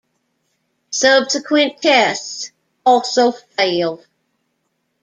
[0.89, 2.51] Subsequent tests
[2.83, 4.07] also failed.